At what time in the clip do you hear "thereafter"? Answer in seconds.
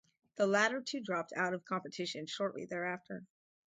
2.65-3.27